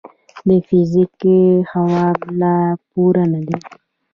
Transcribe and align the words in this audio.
د 0.47 0.49
فزیک 0.67 1.15
خواب 1.69 2.17
لا 2.39 2.55
پوره 2.91 3.23
نه 3.33 3.41
دی. 3.47 3.57